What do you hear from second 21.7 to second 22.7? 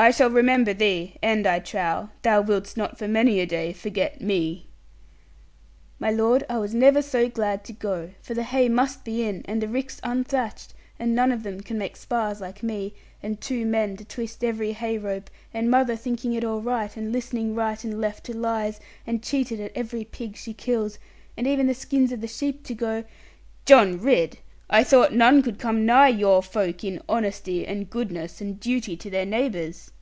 skins of the sheep